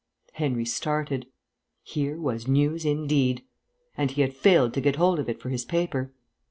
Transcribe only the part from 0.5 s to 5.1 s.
started. Here was news indeed. And he had failed to get